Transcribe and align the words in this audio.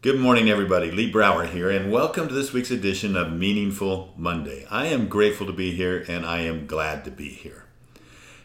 Good 0.00 0.20
morning, 0.20 0.48
everybody. 0.48 0.92
Lee 0.92 1.10
Brower 1.10 1.44
here, 1.44 1.68
and 1.68 1.90
welcome 1.90 2.28
to 2.28 2.34
this 2.34 2.52
week's 2.52 2.70
edition 2.70 3.16
of 3.16 3.32
Meaningful 3.32 4.14
Monday. 4.16 4.64
I 4.70 4.86
am 4.86 5.08
grateful 5.08 5.44
to 5.48 5.52
be 5.52 5.72
here, 5.72 6.04
and 6.06 6.24
I 6.24 6.42
am 6.42 6.68
glad 6.68 7.04
to 7.06 7.10
be 7.10 7.30
here. 7.30 7.64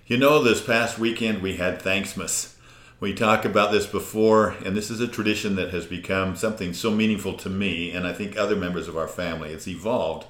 You 0.08 0.18
know, 0.18 0.42
this 0.42 0.66
past 0.66 0.98
weekend 0.98 1.44
we 1.44 1.58
had 1.58 1.80
Thanksmas. 1.80 2.56
We 3.00 3.14
talked 3.14 3.46
about 3.46 3.72
this 3.72 3.86
before, 3.86 4.56
and 4.66 4.76
this 4.76 4.90
is 4.90 5.00
a 5.00 5.08
tradition 5.08 5.56
that 5.58 5.70
has 5.70 5.86
become 5.86 6.36
something 6.36 6.74
so 6.74 6.90
meaningful 6.90 7.36
to 7.36 7.52
me, 7.52 7.92
and 7.92 8.08
I 8.08 8.14
think 8.14 8.36
other 8.36 8.56
members 8.56 8.88
of 8.88 8.98
our 8.98 9.08
family. 9.08 9.52
It's 9.52 9.68
evolved 9.68 10.26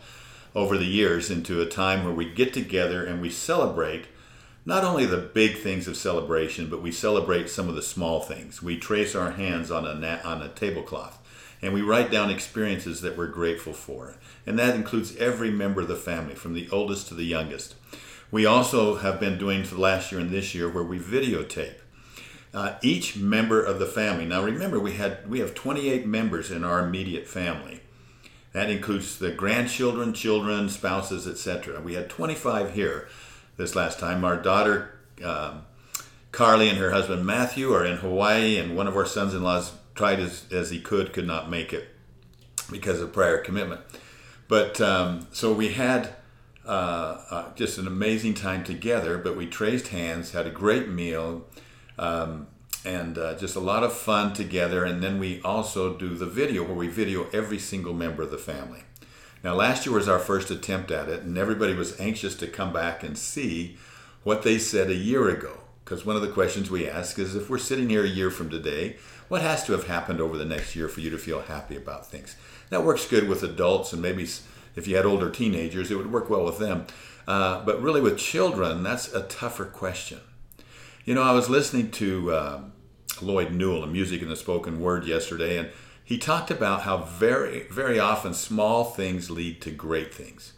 over 0.53 0.77
the 0.77 0.83
years 0.83 1.31
into 1.31 1.61
a 1.61 1.65
time 1.65 2.03
where 2.03 2.13
we 2.13 2.29
get 2.29 2.53
together 2.53 3.01
and 3.01 3.21
we 3.21 3.29
celebrate 3.29 4.07
not 4.65 4.83
only 4.83 5.05
the 5.05 5.17
big 5.17 5.57
things 5.57 5.87
of 5.87 5.97
celebration, 5.97 6.69
but 6.69 6.81
we 6.81 6.91
celebrate 6.91 7.49
some 7.49 7.67
of 7.67 7.75
the 7.75 7.81
small 7.81 8.21
things. 8.21 8.61
We 8.61 8.77
trace 8.77 9.15
our 9.15 9.31
hands 9.31 9.71
on 9.71 9.85
a, 9.85 9.93
na- 9.93 10.21
on 10.23 10.41
a 10.41 10.49
tablecloth 10.49 11.19
and 11.63 11.73
we 11.73 11.81
write 11.81 12.11
down 12.11 12.29
experiences 12.29 12.99
that 13.01 13.17
we're 13.17 13.27
grateful 13.27 13.71
for. 13.71 14.15
And 14.45 14.59
that 14.59 14.75
includes 14.75 15.15
every 15.15 15.49
member 15.49 15.79
of 15.79 15.87
the 15.87 15.95
family, 15.95 16.35
from 16.35 16.53
the 16.53 16.67
oldest 16.69 17.07
to 17.07 17.13
the 17.13 17.23
youngest. 17.23 17.75
We 18.29 18.45
also 18.45 18.95
have 18.95 19.17
been 19.17 19.37
doing 19.37 19.63
for 19.63 19.75
the 19.75 19.81
last 19.81 20.11
year 20.11 20.19
and 20.19 20.29
this 20.29 20.53
year 20.53 20.69
where 20.69 20.83
we 20.83 20.99
videotape 20.99 21.75
uh, 22.53 22.75
each 22.81 23.15
member 23.15 23.63
of 23.63 23.79
the 23.79 23.85
family. 23.85 24.25
Now 24.25 24.43
remember, 24.43 24.77
we 24.77 24.93
had 24.93 25.27
we 25.29 25.39
have 25.39 25.55
28 25.55 26.05
members 26.05 26.51
in 26.51 26.65
our 26.65 26.85
immediate 26.85 27.27
family. 27.27 27.79
That 28.51 28.69
includes 28.69 29.17
the 29.17 29.31
grandchildren, 29.31 30.13
children, 30.13 30.67
spouses, 30.67 31.27
etc. 31.27 31.79
We 31.79 31.93
had 31.93 32.09
25 32.09 32.73
here 32.73 33.07
this 33.57 33.75
last 33.75 33.99
time. 33.99 34.23
Our 34.23 34.37
daughter 34.37 34.93
um, 35.23 35.63
Carly 36.33 36.67
and 36.67 36.79
her 36.79 36.91
husband 36.91 37.25
Matthew 37.25 37.71
are 37.73 37.85
in 37.85 37.97
Hawaii, 37.97 38.57
and 38.57 38.75
one 38.75 38.87
of 38.87 38.97
our 38.97 39.05
sons-in-laws 39.05 39.73
tried 39.93 40.19
as, 40.19 40.45
as 40.51 40.71
he 40.71 40.79
could, 40.79 41.13
could 41.13 41.27
not 41.27 41.49
make 41.49 41.71
it 41.71 41.89
because 42.71 42.99
of 42.99 43.13
prior 43.13 43.37
commitment. 43.37 43.81
But 44.47 44.81
um, 44.81 45.27
so 45.31 45.53
we 45.53 45.73
had 45.73 46.15
uh, 46.65 47.21
uh, 47.29 47.53
just 47.55 47.77
an 47.77 47.85
amazing 47.85 48.33
time 48.33 48.63
together, 48.63 49.19
but 49.19 49.37
we 49.37 49.45
traced 49.45 49.89
hands, 49.89 50.31
had 50.31 50.47
a 50.47 50.51
great 50.51 50.89
meal, 50.89 51.45
um, 51.99 52.47
and 52.83 53.17
uh, 53.17 53.35
just 53.35 53.55
a 53.55 53.59
lot 53.59 53.83
of 53.83 53.93
fun 53.93 54.33
together. 54.33 54.83
And 54.83 55.03
then 55.03 55.19
we 55.19 55.39
also 55.43 55.95
do 55.95 56.15
the 56.15 56.25
video 56.25 56.63
where 56.63 56.75
we 56.75 56.87
video 56.87 57.27
every 57.31 57.59
single 57.59 57.93
member 57.93 58.23
of 58.23 58.31
the 58.31 58.37
family. 58.39 58.81
Now, 59.43 59.55
last 59.55 59.85
year 59.85 59.93
was 59.93 60.07
our 60.07 60.19
first 60.19 60.49
attempt 60.51 60.89
at 60.89 61.09
it, 61.09 61.23
and 61.23 61.37
everybody 61.37 61.73
was 61.73 61.99
anxious 61.99 62.33
to 62.35 62.47
come 62.47 62.71
back 62.71 63.03
and 63.03 63.17
see 63.17 63.77
what 64.23 64.43
they 64.43 64.57
said 64.57 64.89
a 64.89 64.95
year 64.95 65.27
ago. 65.29 65.59
Because 65.83 66.05
one 66.05 66.15
of 66.15 66.21
the 66.21 66.29
questions 66.29 66.71
we 66.71 66.87
ask 66.87 67.19
is 67.19 67.35
if 67.35 67.49
we're 67.49 67.57
sitting 67.57 67.89
here 67.89 68.05
a 68.05 68.09
year 68.09 68.31
from 68.31 68.49
today, 68.49 68.95
what 69.27 69.41
has 69.41 69.65
to 69.65 69.73
have 69.73 69.87
happened 69.87 70.21
over 70.21 70.37
the 70.37 70.45
next 70.45 70.77
year 70.77 70.87
for 70.87 71.01
you 71.01 71.09
to 71.09 71.17
feel 71.17 71.41
happy 71.41 71.75
about 71.75 72.09
things? 72.09 72.37
That 72.69 72.85
works 72.85 73.05
good 73.05 73.27
with 73.27 73.43
adults, 73.43 73.91
and 73.91 74.01
maybe 74.01 74.23
if 74.77 74.87
you 74.87 74.95
had 74.95 75.05
older 75.05 75.29
teenagers, 75.29 75.91
it 75.91 75.95
would 75.95 76.11
work 76.11 76.29
well 76.29 76.45
with 76.45 76.59
them. 76.59 76.87
Uh, 77.27 77.63
but 77.65 77.81
really, 77.81 77.99
with 77.99 78.17
children, 78.17 78.81
that's 78.81 79.13
a 79.13 79.23
tougher 79.23 79.65
question. 79.65 80.21
You 81.03 81.15
know, 81.15 81.21
I 81.21 81.33
was 81.33 81.49
listening 81.49 81.91
to 81.91 82.31
uh, 82.31 82.61
Lloyd 83.21 83.51
Newell, 83.51 83.83
a 83.83 83.87
music 83.87 84.21
and 84.21 84.31
the 84.31 84.37
spoken 84.37 84.79
word, 84.79 85.05
yesterday, 85.05 85.57
and 85.57 85.69
he 86.03 86.17
talked 86.17 86.51
about 86.51 86.81
how 86.81 86.97
very, 86.97 87.63
very 87.71 87.99
often 87.99 88.33
small 88.33 88.83
things 88.83 89.29
lead 89.29 89.61
to 89.61 89.71
great 89.71 90.13
things. 90.13 90.53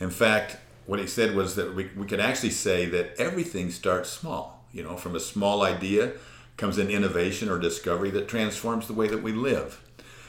In 0.00 0.10
fact, 0.10 0.56
what 0.86 0.98
he 0.98 1.06
said 1.06 1.34
was 1.34 1.56
that 1.56 1.74
we, 1.74 1.90
we 1.96 2.06
could 2.06 2.20
actually 2.20 2.50
say 2.50 2.86
that 2.86 3.14
everything 3.18 3.70
starts 3.70 4.08
small. 4.08 4.64
You 4.72 4.82
know, 4.82 4.96
from 4.96 5.14
a 5.14 5.20
small 5.20 5.62
idea 5.62 6.12
comes 6.56 6.78
an 6.78 6.90
innovation 6.90 7.48
or 7.48 7.58
discovery 7.58 8.10
that 8.10 8.28
transforms 8.28 8.86
the 8.86 8.94
way 8.94 9.08
that 9.08 9.22
we 9.22 9.32
live. 9.32 9.82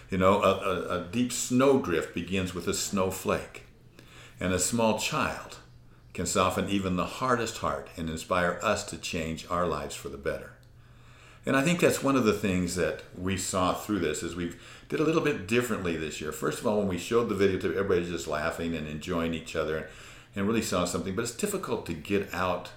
You 0.09 0.17
know, 0.17 0.41
a, 0.41 0.55
a, 0.55 0.99
a 0.99 1.07
deep 1.09 1.31
snowdrift 1.31 2.13
begins 2.13 2.53
with 2.53 2.67
a 2.67 2.73
snowflake, 2.73 3.66
and 4.39 4.53
a 4.53 4.59
small 4.59 4.99
child 4.99 5.57
can 6.13 6.25
soften 6.25 6.67
even 6.69 6.95
the 6.95 7.05
hardest 7.05 7.59
heart 7.59 7.89
and 7.95 8.09
inspire 8.09 8.59
us 8.61 8.84
to 8.85 8.97
change 8.97 9.45
our 9.50 9.67
lives 9.67 9.95
for 9.95 10.09
the 10.09 10.17
better. 10.17 10.53
And 11.45 11.55
I 11.55 11.61
think 11.61 11.79
that's 11.79 12.03
one 12.03 12.16
of 12.16 12.25
the 12.25 12.33
things 12.33 12.75
that 12.75 13.01
we 13.17 13.38
saw 13.38 13.73
through 13.73 14.00
this 14.00 14.23
is 14.23 14.35
we 14.35 14.53
did 14.89 15.00
a 15.00 15.03
little 15.03 15.22
bit 15.22 15.47
differently 15.47 15.95
this 15.95 16.19
year. 16.19 16.31
First 16.31 16.59
of 16.59 16.67
all, 16.67 16.79
when 16.79 16.88
we 16.88 16.97
showed 16.97 17.29
the 17.29 17.35
video 17.35 17.59
to 17.59 17.77
everybody's 17.77 18.09
just 18.09 18.27
laughing 18.27 18.75
and 18.75 18.88
enjoying 18.88 19.33
each 19.33 19.55
other 19.55 19.89
and 20.35 20.47
really 20.47 20.61
saw 20.61 20.85
something, 20.85 21.16
but 21.16 21.23
it's 21.23 21.31
difficult 21.31 21.85
to 21.85 21.94
get 21.94 22.33
out, 22.33 22.72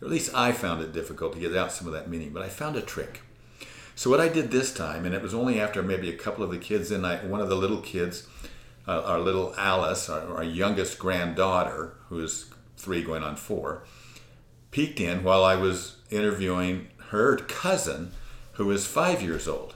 or 0.00 0.06
at 0.06 0.10
least 0.10 0.34
I 0.34 0.52
found 0.52 0.82
it 0.82 0.92
difficult 0.92 1.34
to 1.34 1.40
get 1.40 1.56
out 1.56 1.72
some 1.72 1.86
of 1.86 1.92
that 1.92 2.08
meaning, 2.08 2.30
but 2.30 2.42
I 2.42 2.48
found 2.48 2.76
a 2.76 2.82
trick. 2.82 3.20
So 3.94 4.08
what 4.08 4.20
I 4.20 4.28
did 4.28 4.50
this 4.50 4.72
time, 4.72 5.04
and 5.04 5.14
it 5.14 5.22
was 5.22 5.34
only 5.34 5.60
after 5.60 5.82
maybe 5.82 6.08
a 6.08 6.16
couple 6.16 6.42
of 6.42 6.50
the 6.50 6.58
kids 6.58 6.90
and 6.90 7.06
I, 7.06 7.16
one 7.18 7.40
of 7.40 7.48
the 7.48 7.56
little 7.56 7.80
kids, 7.80 8.26
uh, 8.88 9.02
our 9.02 9.20
little 9.20 9.54
Alice, 9.56 10.08
our, 10.08 10.36
our 10.36 10.44
youngest 10.44 10.98
granddaughter, 10.98 11.94
who 12.08 12.20
is 12.20 12.46
three 12.76 13.02
going 13.02 13.22
on 13.22 13.36
four, 13.36 13.84
peeked 14.70 14.98
in 14.98 15.22
while 15.22 15.44
I 15.44 15.56
was 15.56 15.96
interviewing 16.10 16.88
her 17.12 17.36
cousin, 17.36 18.10
who 18.52 18.70
is 18.70 18.86
five 18.86 19.22
years 19.22 19.46
old. 19.46 19.74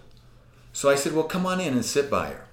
So 0.72 0.90
I 0.90 0.94
said, 0.94 1.12
Well, 1.12 1.24
come 1.24 1.44
on 1.44 1.60
in 1.60 1.74
and 1.74 1.84
sit 1.84 2.10
by 2.10 2.28
her. 2.28 2.46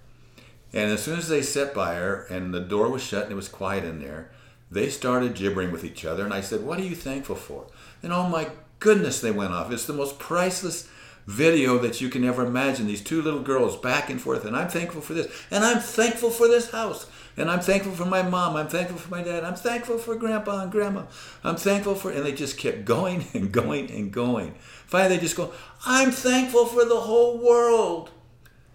And 0.73 0.91
as 0.91 1.01
soon 1.01 1.17
as 1.17 1.29
they 1.29 1.41
sat 1.41 1.73
by 1.73 1.95
her 1.95 2.25
and 2.29 2.53
the 2.53 2.59
door 2.59 2.89
was 2.89 3.01
shut 3.01 3.23
and 3.23 3.31
it 3.31 3.35
was 3.35 3.47
quiet 3.47 3.85
in 3.85 3.99
there, 4.01 4.29
they 4.69 4.89
started 4.89 5.35
gibbering 5.35 5.71
with 5.71 5.85
each 5.85 6.03
other. 6.03 6.25
And 6.25 6.33
I 6.33 6.41
said, 6.41 6.61
What 6.61 6.79
are 6.79 6.83
you 6.83 6.95
thankful 6.95 7.35
for? 7.35 7.67
And 8.01 8.11
oh 8.11 8.27
my 8.27 8.49
goodness, 8.79 9.21
they 9.21 9.31
went 9.31 9.53
off. 9.53 9.71
It's 9.71 9.85
the 9.85 9.93
most 9.93 10.19
priceless 10.19 10.89
video 11.25 11.77
that 11.77 12.01
you 12.01 12.09
can 12.09 12.23
ever 12.23 12.45
imagine. 12.45 12.87
These 12.87 13.03
two 13.03 13.21
little 13.21 13.41
girls 13.41 13.77
back 13.77 14.09
and 14.09 14.19
forth. 14.19 14.45
And 14.45 14.55
I'm 14.55 14.69
thankful 14.69 15.01
for 15.01 15.13
this. 15.13 15.31
And 15.51 15.63
I'm 15.63 15.79
thankful 15.79 16.29
for 16.29 16.47
this 16.47 16.71
house. 16.71 17.07
And 17.35 17.49
I'm 17.49 17.61
thankful 17.61 17.93
for 17.93 18.05
my 18.05 18.21
mom. 18.21 18.55
I'm 18.55 18.67
thankful 18.67 18.97
for 18.97 19.09
my 19.09 19.23
dad. 19.23 19.43
I'm 19.43 19.55
thankful 19.55 19.97
for 19.97 20.15
grandpa 20.15 20.63
and 20.63 20.71
grandma. 20.71 21.03
I'm 21.43 21.55
thankful 21.55 21.95
for, 21.95 22.11
and 22.11 22.25
they 22.25 22.33
just 22.33 22.57
kept 22.57 22.85
going 22.85 23.25
and 23.33 23.51
going 23.51 23.89
and 23.91 24.11
going. 24.11 24.55
Finally, 24.85 25.15
they 25.15 25.21
just 25.21 25.37
go, 25.37 25.51
I'm 25.85 26.11
thankful 26.11 26.65
for 26.65 26.85
the 26.85 27.01
whole 27.01 27.37
world. 27.37 28.11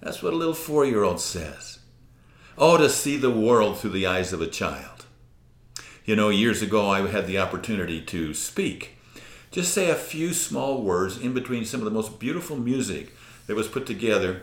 That's 0.01 0.23
what 0.23 0.33
a 0.33 0.37
little 0.37 0.55
four 0.55 0.85
year 0.85 1.03
old 1.03 1.21
says. 1.21 1.79
Oh, 2.57 2.77
to 2.77 2.89
see 2.89 3.17
the 3.17 3.31
world 3.31 3.79
through 3.79 3.91
the 3.91 4.07
eyes 4.07 4.33
of 4.33 4.41
a 4.41 4.47
child. 4.47 5.07
You 6.05 6.17
know, 6.17 6.29
years 6.31 6.63
ago, 6.63 6.89
I 6.89 7.07
had 7.07 7.27
the 7.27 7.39
opportunity 7.39 8.01
to 8.01 8.35
speak. 8.35 8.98
Just 9.51 9.73
say 9.73 9.91
a 9.91 9.95
few 9.95 10.35
small 10.35 10.83
words 10.83 11.17
in 11.17 11.33
between 11.33 11.65
some 11.65 11.81
of 11.81 11.85
the 11.85 11.91
most 11.91 12.19
beautiful 12.19 12.57
music 12.57 13.15
that 13.47 13.57
was 13.57 13.69
put 13.69 13.87
together 13.87 14.43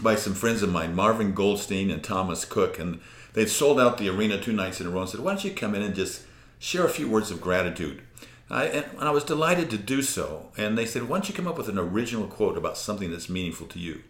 by 0.00 0.14
some 0.16 0.34
friends 0.34 0.62
of 0.62 0.72
mine, 0.72 0.94
Marvin 0.94 1.34
Goldstein 1.34 1.90
and 1.90 2.02
Thomas 2.02 2.44
Cook. 2.44 2.78
And 2.78 3.00
they'd 3.34 3.50
sold 3.50 3.78
out 3.78 3.98
the 3.98 4.08
arena 4.08 4.40
two 4.40 4.52
nights 4.52 4.80
in 4.80 4.86
a 4.86 4.90
row 4.90 5.02
and 5.02 5.10
said, 5.10 5.20
Why 5.20 5.32
don't 5.32 5.44
you 5.44 5.50
come 5.50 5.74
in 5.74 5.82
and 5.82 5.94
just 5.94 6.22
share 6.58 6.86
a 6.86 6.90
few 6.90 7.08
words 7.08 7.30
of 7.30 7.40
gratitude? 7.40 8.02
I, 8.48 8.64
and 8.64 8.86
I 9.00 9.10
was 9.10 9.24
delighted 9.24 9.70
to 9.70 9.78
do 9.78 10.00
so. 10.00 10.50
And 10.56 10.76
they 10.76 10.86
said, 10.86 11.02
Why 11.04 11.18
don't 11.18 11.28
you 11.28 11.34
come 11.34 11.46
up 11.46 11.58
with 11.58 11.68
an 11.68 11.78
original 11.78 12.26
quote 12.26 12.56
about 12.56 12.78
something 12.78 13.10
that's 13.10 13.28
meaningful 13.28 13.66
to 13.68 13.78
you? 13.78 14.02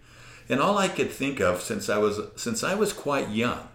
And 0.48 0.60
all 0.60 0.78
I 0.78 0.88
could 0.88 1.10
think 1.10 1.40
of 1.40 1.60
since 1.60 1.88
I 1.88 1.98
was 1.98 2.20
since 2.36 2.62
I 2.62 2.74
was 2.74 2.92
quite 2.92 3.30
young, 3.30 3.66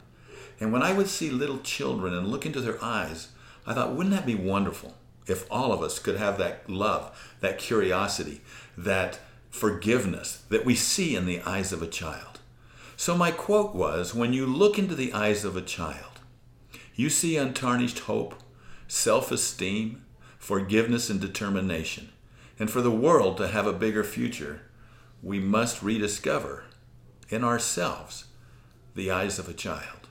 and 0.59 0.71
when 0.71 0.83
I 0.83 0.93
would 0.93 1.07
see 1.07 1.29
little 1.29 1.59
children 1.59 2.13
and 2.13 2.27
look 2.27 2.45
into 2.45 2.61
their 2.61 2.83
eyes, 2.83 3.29
I 3.65 3.73
thought, 3.73 3.93
wouldn't 3.93 4.15
that 4.15 4.25
be 4.25 4.35
wonderful 4.35 4.93
if 5.29 5.45
all 5.51 5.71
of 5.71 5.81
us 5.81 5.99
could 5.99 6.17
have 6.17 6.37
that 6.37 6.69
love, 6.69 7.35
that 7.39 7.57
curiosity, 7.57 8.41
that 8.77 9.19
forgiveness 9.49 10.43
that 10.49 10.65
we 10.65 10.75
see 10.75 11.15
in 11.15 11.25
the 11.25 11.41
eyes 11.41 11.71
of 11.71 11.81
a 11.81 11.87
child? 11.87 12.39
So 12.97 13.15
my 13.15 13.31
quote 13.31 13.73
was, 13.73 14.13
when 14.13 14.33
you 14.33 14.45
look 14.45 14.77
into 14.77 14.95
the 14.95 15.13
eyes 15.13 15.45
of 15.45 15.55
a 15.55 15.61
child, 15.61 16.19
you 16.95 17.09
see 17.09 17.37
untarnished 17.37 17.99
hope, 17.99 18.35
self-esteem, 18.87 20.03
forgiveness 20.37 21.09
and 21.09 21.21
determination. 21.21 22.09
And 22.57 22.69
for 22.69 22.81
the 22.81 22.91
world 22.91 23.37
to 23.37 23.47
have 23.47 23.67
a 23.67 23.71
bigger 23.73 24.03
future, 24.03 24.63
we 25.23 25.39
must 25.39 25.81
rediscover 25.81 26.65
in 27.29 27.43
ourselves 27.43 28.25
the 28.95 29.11
eyes 29.11 29.39
of 29.39 29.47
a 29.47 29.53
child. 29.53 30.09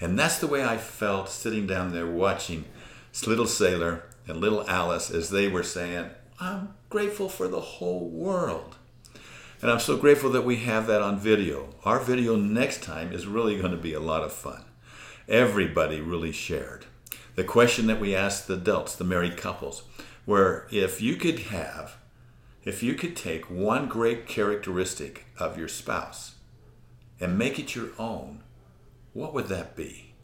And 0.00 0.18
that's 0.18 0.38
the 0.38 0.46
way 0.46 0.62
I 0.62 0.76
felt 0.76 1.30
sitting 1.30 1.66
down 1.66 1.92
there 1.92 2.06
watching 2.06 2.66
Little 3.26 3.46
Sailor 3.46 4.04
and 4.26 4.38
Little 4.38 4.68
Alice 4.68 5.10
as 5.10 5.30
they 5.30 5.48
were 5.48 5.62
saying, 5.62 6.10
I'm 6.40 6.74
grateful 6.90 7.28
for 7.28 7.48
the 7.48 7.60
whole 7.60 8.08
world. 8.08 8.76
And 9.62 9.70
I'm 9.70 9.80
so 9.80 9.96
grateful 9.96 10.30
that 10.30 10.44
we 10.44 10.56
have 10.56 10.86
that 10.88 11.00
on 11.00 11.18
video. 11.18 11.74
Our 11.84 12.00
video 12.00 12.36
next 12.36 12.82
time 12.82 13.12
is 13.12 13.26
really 13.26 13.58
going 13.58 13.72
to 13.72 13.78
be 13.78 13.94
a 13.94 14.00
lot 14.00 14.22
of 14.22 14.32
fun. 14.32 14.64
Everybody 15.28 16.00
really 16.00 16.32
shared. 16.32 16.84
The 17.34 17.44
question 17.44 17.86
that 17.86 18.00
we 18.00 18.14
asked 18.14 18.46
the 18.46 18.54
adults, 18.54 18.94
the 18.94 19.04
married 19.04 19.36
couples, 19.36 19.84
where 20.24 20.66
if 20.70 21.00
you 21.00 21.16
could 21.16 21.38
have 21.38 21.96
if 22.64 22.82
you 22.82 22.94
could 22.94 23.14
take 23.14 23.50
one 23.50 23.88
great 23.88 24.26
characteristic 24.26 25.26
of 25.38 25.58
your 25.58 25.68
spouse 25.68 26.36
and 27.20 27.36
make 27.36 27.58
it 27.58 27.74
your 27.74 27.90
own, 27.98 28.42
what 29.12 29.34
would 29.34 29.48
that 29.48 29.76
be? 29.76 30.14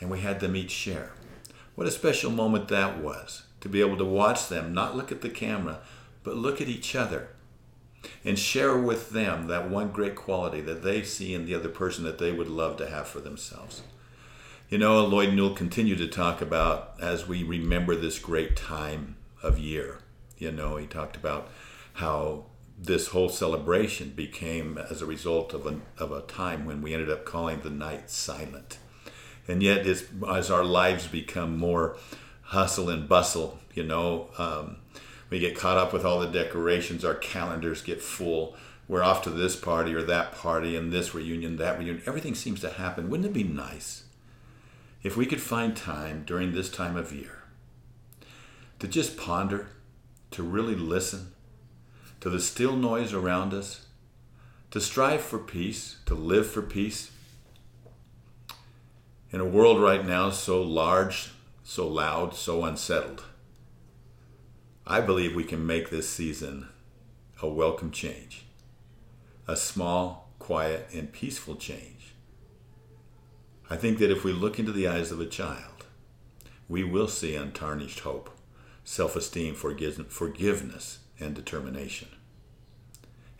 And 0.00 0.10
we 0.10 0.20
had 0.20 0.40
them 0.40 0.54
each 0.54 0.70
share. 0.70 1.12
What 1.74 1.86
a 1.86 1.90
special 1.90 2.30
moment 2.30 2.68
that 2.68 2.98
was 2.98 3.42
to 3.60 3.68
be 3.68 3.80
able 3.80 3.96
to 3.98 4.04
watch 4.04 4.48
them 4.48 4.72
not 4.72 4.96
look 4.96 5.10
at 5.10 5.22
the 5.22 5.28
camera, 5.30 5.80
but 6.22 6.36
look 6.36 6.60
at 6.60 6.68
each 6.68 6.94
other. 6.94 7.28
and 8.24 8.38
share 8.38 8.76
with 8.76 9.10
them 9.10 9.46
that 9.46 9.70
one 9.70 9.90
great 9.90 10.14
quality 10.14 10.60
that 10.62 10.82
they 10.82 11.02
see 11.02 11.34
in 11.34 11.46
the 11.46 11.54
other 11.54 11.68
person 11.68 12.04
that 12.04 12.18
they 12.18 12.32
would 12.32 12.48
love 12.48 12.76
to 12.78 12.88
have 12.88 13.06
for 13.06 13.20
themselves. 13.20 13.82
You 14.68 14.78
know, 14.78 15.04
Lloyd 15.04 15.34
Newell 15.34 15.54
continued 15.54 15.98
to 15.98 16.08
talk 16.08 16.40
about 16.40 16.94
as 17.00 17.28
we 17.28 17.42
remember 17.42 17.94
this 17.94 18.18
great 18.18 18.56
time 18.56 19.16
of 19.42 19.58
year. 19.58 20.00
You 20.38 20.50
know, 20.52 20.76
he 20.76 20.86
talked 20.86 21.16
about 21.16 21.50
how 21.94 22.46
this 22.76 23.08
whole 23.08 23.28
celebration 23.28 24.10
became 24.10 24.78
as 24.78 25.00
a 25.00 25.06
result 25.06 25.52
of 25.54 25.66
a, 25.66 25.80
of 26.02 26.10
a 26.10 26.22
time 26.22 26.64
when 26.64 26.82
we 26.82 26.92
ended 26.92 27.10
up 27.10 27.24
calling 27.24 27.60
the 27.60 27.70
night 27.70 28.10
silent. 28.10 28.78
And 29.46 29.62
yet, 29.62 29.86
as, 29.86 30.06
as 30.28 30.50
our 30.50 30.64
lives 30.64 31.06
become 31.06 31.58
more 31.58 31.96
hustle 32.42 32.88
and 32.88 33.08
bustle, 33.08 33.58
you 33.74 33.82
know, 33.82 34.28
um, 34.38 34.76
we 35.30 35.38
get 35.38 35.56
caught 35.56 35.76
up 35.76 35.92
with 35.92 36.04
all 36.04 36.20
the 36.20 36.28
decorations, 36.28 37.04
our 37.04 37.14
calendars 37.14 37.82
get 37.82 38.00
full. 38.00 38.56
We're 38.86 39.02
off 39.02 39.22
to 39.22 39.30
this 39.30 39.56
party 39.56 39.94
or 39.94 40.02
that 40.02 40.32
party 40.32 40.76
and 40.76 40.92
this 40.92 41.14
reunion, 41.14 41.56
that 41.56 41.78
reunion. 41.78 42.02
Everything 42.06 42.34
seems 42.34 42.60
to 42.60 42.70
happen. 42.70 43.08
Wouldn't 43.10 43.28
it 43.28 43.32
be 43.32 43.44
nice 43.44 44.04
if 45.02 45.16
we 45.16 45.26
could 45.26 45.40
find 45.40 45.76
time 45.76 46.24
during 46.26 46.52
this 46.52 46.70
time 46.70 46.96
of 46.96 47.12
year 47.12 47.42
to 48.78 48.88
just 48.88 49.16
ponder, 49.16 49.68
to 50.30 50.42
really 50.42 50.74
listen 50.74 51.32
to 52.20 52.30
the 52.30 52.40
still 52.40 52.76
noise 52.76 53.12
around 53.12 53.52
us, 53.54 53.86
to 54.70 54.80
strive 54.80 55.20
for 55.20 55.38
peace, 55.38 55.96
to 56.06 56.14
live 56.14 56.46
for 56.46 56.62
peace? 56.62 57.10
In 59.34 59.40
a 59.40 59.44
world 59.44 59.82
right 59.82 60.06
now 60.06 60.30
so 60.30 60.62
large, 60.62 61.30
so 61.64 61.88
loud, 61.88 62.36
so 62.36 62.62
unsettled, 62.62 63.24
I 64.86 65.00
believe 65.00 65.34
we 65.34 65.42
can 65.42 65.66
make 65.66 65.90
this 65.90 66.08
season 66.08 66.68
a 67.42 67.48
welcome 67.48 67.90
change, 67.90 68.46
a 69.48 69.56
small, 69.56 70.30
quiet, 70.38 70.88
and 70.94 71.12
peaceful 71.12 71.56
change. 71.56 72.14
I 73.68 73.74
think 73.74 73.98
that 73.98 74.12
if 74.12 74.22
we 74.22 74.30
look 74.32 74.60
into 74.60 74.70
the 74.70 74.86
eyes 74.86 75.10
of 75.10 75.20
a 75.20 75.26
child, 75.26 75.84
we 76.68 76.84
will 76.84 77.08
see 77.08 77.34
untarnished 77.34 77.98
hope, 77.98 78.30
self 78.84 79.16
esteem, 79.16 79.56
forgiveness, 79.56 81.00
and 81.18 81.34
determination. 81.34 82.10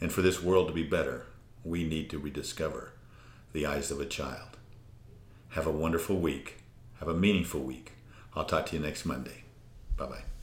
And 0.00 0.12
for 0.12 0.22
this 0.22 0.42
world 0.42 0.66
to 0.66 0.74
be 0.74 0.82
better, 0.82 1.26
we 1.62 1.84
need 1.84 2.10
to 2.10 2.18
rediscover 2.18 2.94
the 3.52 3.64
eyes 3.64 3.92
of 3.92 4.00
a 4.00 4.06
child. 4.06 4.54
Have 5.54 5.68
a 5.68 5.70
wonderful 5.70 6.16
week. 6.16 6.56
Have 6.98 7.06
a 7.06 7.14
meaningful 7.14 7.60
week. 7.60 7.92
I'll 8.34 8.44
talk 8.44 8.66
to 8.66 8.76
you 8.76 8.82
next 8.82 9.04
Monday. 9.04 9.44
Bye 9.96 10.06
bye. 10.06 10.33